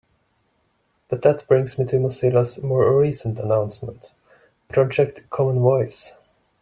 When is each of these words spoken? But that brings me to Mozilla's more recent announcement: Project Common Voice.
But 1.09 1.21
that 1.21 1.47
brings 1.47 1.77
me 1.77 1.85
to 1.85 1.97
Mozilla's 1.97 2.63
more 2.63 2.99
recent 2.99 3.37
announcement: 3.37 4.13
Project 4.67 5.29
Common 5.29 5.59
Voice. 5.59 6.13